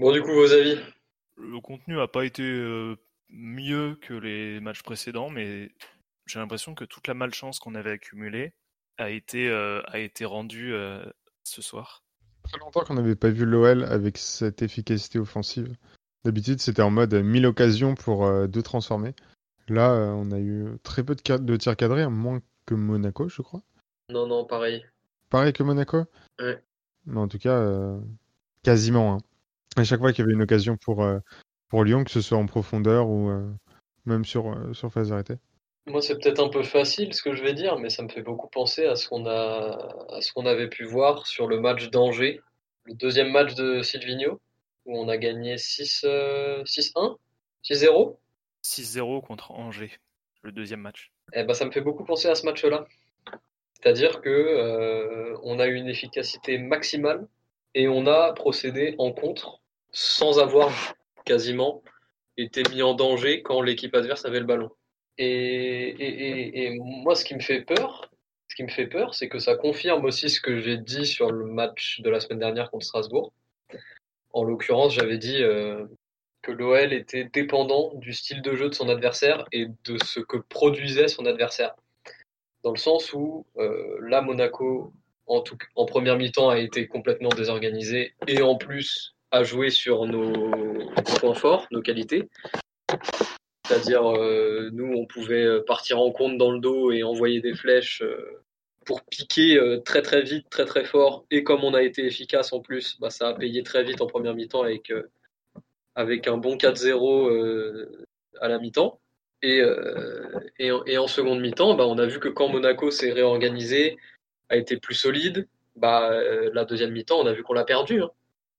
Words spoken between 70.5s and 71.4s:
j'ai dit sur